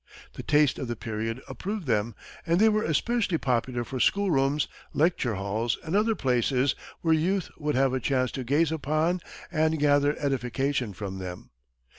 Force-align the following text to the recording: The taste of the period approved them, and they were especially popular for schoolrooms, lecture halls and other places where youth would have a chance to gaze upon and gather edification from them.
The 0.33 0.41
taste 0.41 0.79
of 0.79 0.87
the 0.87 0.95
period 0.95 1.43
approved 1.47 1.85
them, 1.85 2.15
and 2.43 2.59
they 2.59 2.69
were 2.69 2.81
especially 2.81 3.37
popular 3.37 3.83
for 3.83 3.99
schoolrooms, 3.99 4.67
lecture 4.95 5.35
halls 5.35 5.77
and 5.83 5.95
other 5.95 6.15
places 6.15 6.73
where 7.01 7.13
youth 7.13 7.51
would 7.59 7.75
have 7.75 7.93
a 7.93 7.99
chance 7.99 8.31
to 8.31 8.43
gaze 8.43 8.71
upon 8.71 9.19
and 9.51 9.77
gather 9.77 10.15
edification 10.17 10.93
from 10.93 11.19
them. 11.19 11.51